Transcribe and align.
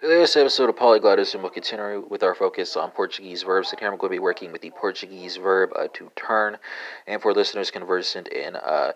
This 0.00 0.36
episode 0.36 0.68
of 0.68 0.76
Polyglotism 0.76 1.40
will 1.40 1.50
continue 1.50 2.04
with 2.10 2.24
our 2.24 2.34
focus 2.34 2.76
on 2.76 2.90
Portuguese 2.90 3.44
verbs. 3.44 3.70
And 3.70 3.78
here 3.78 3.88
I'm 3.90 3.96
going 3.96 4.10
to 4.10 4.16
be 4.16 4.18
working 4.18 4.50
with 4.50 4.60
the 4.60 4.70
Portuguese 4.70 5.36
verb 5.36 5.70
uh, 5.76 5.86
to 5.94 6.10
turn. 6.16 6.58
And 7.06 7.22
for 7.22 7.32
listeners 7.32 7.70
conversant 7.70 8.26
in 8.28 8.56
uh, 8.56 8.92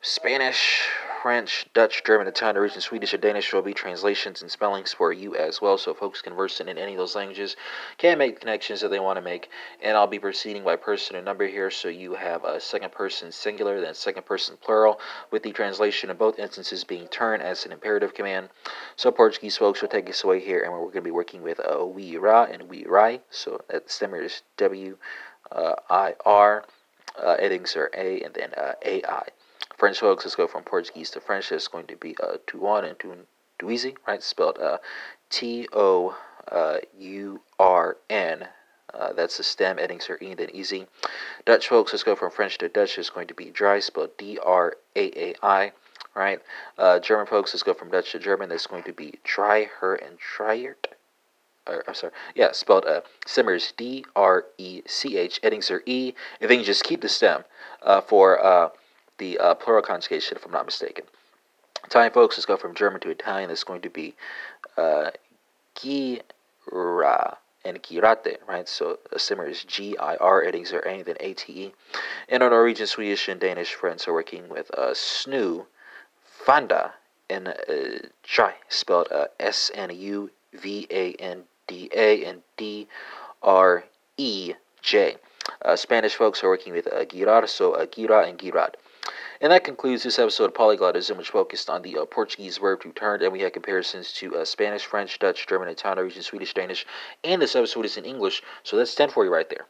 Spanish, 0.00 0.88
French, 1.22 1.66
Dutch, 1.74 2.02
German, 2.02 2.28
Italian, 2.28 2.54
Norwegian, 2.54 2.80
Swedish, 2.80 3.12
or 3.12 3.18
Danish 3.18 3.52
will 3.52 3.60
be 3.60 3.74
translations 3.74 4.40
and 4.40 4.50
spellings 4.50 4.94
for 4.94 5.12
you 5.12 5.36
as 5.36 5.60
well. 5.60 5.76
So 5.76 5.92
folks 5.92 6.22
conversant 6.22 6.70
in 6.70 6.78
any 6.78 6.92
of 6.92 6.98
those 6.98 7.14
languages 7.14 7.56
can 7.98 8.16
make 8.16 8.40
connections 8.40 8.80
that 8.80 8.88
they 8.88 9.00
want 9.00 9.18
to 9.18 9.22
make. 9.22 9.50
And 9.82 9.98
I'll 9.98 10.06
be 10.06 10.18
proceeding 10.18 10.64
by 10.64 10.76
person 10.76 11.16
and 11.16 11.26
number 11.26 11.46
here. 11.46 11.70
So 11.70 11.88
you 11.88 12.14
have 12.14 12.44
a 12.44 12.58
second 12.58 12.92
person 12.92 13.32
singular, 13.32 13.82
then 13.82 13.92
second 13.92 14.24
person 14.24 14.56
plural, 14.62 14.98
with 15.30 15.42
the 15.42 15.52
translation 15.52 16.08
in 16.08 16.16
both 16.16 16.38
instances 16.38 16.84
being 16.84 17.06
turn 17.08 17.42
as 17.42 17.66
an 17.66 17.72
imperative 17.72 18.14
command. 18.14 18.48
So 18.96 19.10
Portuguese 19.10 19.58
folks 19.58 19.82
will 19.82 19.88
take 19.88 20.08
us 20.08 20.24
away 20.24 20.40
here, 20.40 20.62
and 20.62 20.72
we're 20.72 20.80
going 20.84 20.94
to 20.94 21.02
be 21.02 21.10
working 21.10 21.42
with 21.42 21.60
uh, 21.60 21.86
vira 21.86 22.48
and 22.50 22.62
virai. 22.62 23.20
So 23.28 23.60
that 23.68 23.88
stemmer 23.88 24.24
is 24.24 24.42
W 24.56 24.96
uh, 25.52 25.74
I 25.90 26.14
R. 26.24 26.64
Uh, 27.20 27.36
headings 27.36 27.76
are 27.76 27.90
A 27.94 28.22
and 28.22 28.32
then 28.32 28.54
uh, 28.56 28.72
AI. 28.82 29.26
French 29.80 29.98
folks, 30.00 30.26
let's 30.26 30.36
go 30.36 30.46
from 30.46 30.62
Portuguese 30.62 31.08
to 31.08 31.20
French. 31.22 31.50
It's 31.50 31.66
going 31.66 31.86
to 31.86 31.96
be 31.96 32.14
uh, 32.22 32.36
Tuan 32.46 32.84
and 32.84 32.98
Tun 32.98 33.20
Tuizi, 33.58 33.96
right? 34.06 34.22
Spelled 34.22 34.58
uh, 34.58 34.76
T 35.30 35.66
O 35.72 36.14
uh, 36.52 36.76
U 36.98 37.40
R 37.58 37.96
N. 38.10 38.46
Uh, 38.92 39.14
that's 39.14 39.38
the 39.38 39.42
stem. 39.42 39.78
Endings 39.78 40.10
are 40.10 40.18
E 40.18 40.34
then 40.34 40.50
easy. 40.52 40.86
Dutch 41.46 41.68
folks, 41.68 41.94
let's 41.94 42.02
go 42.02 42.14
from 42.14 42.30
French 42.30 42.58
to 42.58 42.68
Dutch. 42.68 42.98
It's 42.98 43.08
going 43.08 43.26
to 43.28 43.34
be 43.34 43.46
draai, 43.46 43.82
spelled 43.82 44.10
D 44.18 44.38
R 44.44 44.76
A 44.96 45.18
A 45.18 45.34
I, 45.42 45.72
right? 46.14 46.40
Uh, 46.76 46.98
German 46.98 47.26
folks, 47.26 47.54
let's 47.54 47.62
go 47.62 47.72
from 47.72 47.90
Dutch 47.90 48.12
to 48.12 48.18
German. 48.18 48.50
That's 48.50 48.66
going 48.66 48.82
to 48.82 48.92
be 48.92 49.14
dry, 49.24 49.70
her, 49.80 49.94
and 49.94 50.18
triert. 50.18 50.92
I'm 51.66 51.94
sorry, 51.94 52.12
yeah, 52.34 52.52
spelled 52.52 52.84
uh, 52.84 53.00
Simmers, 53.26 53.72
D 53.78 54.04
R 54.14 54.44
E 54.58 54.82
C 54.86 55.16
H. 55.16 55.40
Endings 55.42 55.70
are 55.70 55.82
E. 55.86 56.12
And 56.38 56.50
then 56.50 56.58
you 56.58 56.66
just 56.66 56.84
keep 56.84 57.00
the 57.00 57.08
stem 57.08 57.44
uh, 57.82 58.02
for 58.02 58.44
uh, 58.44 58.68
the 59.20 59.38
uh, 59.38 59.54
plural 59.54 59.82
conjugation, 59.82 60.36
if 60.36 60.44
I'm 60.44 60.50
not 60.50 60.66
mistaken. 60.66 61.04
Italian 61.84 62.12
folks, 62.12 62.36
let's 62.36 62.46
go 62.46 62.56
from 62.56 62.74
German 62.74 63.00
to 63.02 63.10
Italian. 63.10 63.50
It's 63.50 63.64
going 63.64 63.82
to 63.82 63.90
be 63.90 64.14
uh, 64.76 65.10
gira 65.76 67.36
and 67.64 67.82
girate, 67.82 68.36
right? 68.48 68.68
So 68.68 68.98
a 69.12 69.18
simmer 69.18 69.46
is 69.46 69.62
G 69.64 69.96
I 69.98 70.16
R, 70.16 70.42
endings 70.42 70.72
are 70.72 70.86
A, 70.86 71.02
then 71.02 71.16
A 71.20 71.34
T 71.34 71.44
E. 71.64 71.72
And 72.28 72.42
our 72.42 72.50
Norwegian, 72.50 72.86
Swedish, 72.86 73.28
and 73.28 73.40
Danish 73.40 73.74
friends 73.74 74.08
are 74.08 74.14
working 74.14 74.48
with 74.48 74.70
uh, 74.76 74.94
snu, 74.94 75.66
fanda, 76.24 76.94
and 77.28 77.48
uh, 77.48 78.48
spelled 78.68 79.08
uh, 79.12 79.26
S 79.38 79.70
N 79.74 79.90
U 79.94 80.30
V 80.54 80.86
A 80.90 81.12
N 81.14 81.42
D 81.66 81.90
A 81.94 82.24
and 82.24 82.42
D 82.56 82.88
R 83.42 83.84
E 84.16 84.54
J. 84.82 85.16
Uh, 85.64 85.76
Spanish 85.76 86.14
folks 86.14 86.42
are 86.42 86.48
working 86.48 86.72
with 86.72 86.86
uh, 86.86 87.04
girar, 87.04 87.48
so 87.48 87.72
uh, 87.72 87.86
gira 87.86 88.28
and 88.28 88.38
girad. 88.38 88.74
And 89.42 89.50
that 89.52 89.64
concludes 89.64 90.02
this 90.02 90.18
episode 90.18 90.50
of 90.50 90.54
Polyglotism, 90.54 91.16
which 91.16 91.30
focused 91.30 91.70
on 91.70 91.80
the 91.80 91.96
uh, 91.96 92.04
Portuguese 92.04 92.58
verb 92.58 92.82
to 92.82 92.92
turn, 92.92 93.22
and 93.22 93.32
we 93.32 93.40
had 93.40 93.54
comparisons 93.54 94.12
to 94.14 94.36
uh, 94.36 94.44
Spanish, 94.44 94.84
French, 94.84 95.18
Dutch, 95.18 95.46
German, 95.46 95.68
Italian, 95.68 95.96
Norwegian, 95.96 96.22
Swedish, 96.22 96.52
Danish, 96.52 96.84
and 97.24 97.40
this 97.40 97.56
episode 97.56 97.86
is 97.86 97.96
in 97.96 98.04
English, 98.04 98.42
so 98.64 98.76
that's 98.76 98.94
10 98.94 99.08
for 99.08 99.24
you 99.24 99.32
right 99.32 99.48
there. 99.48 99.66